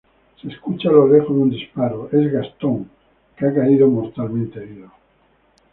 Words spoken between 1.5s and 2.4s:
disparo; es